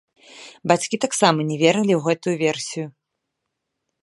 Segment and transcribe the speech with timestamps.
[0.71, 2.87] Бацькі таксама не верылі ў гэтую версію.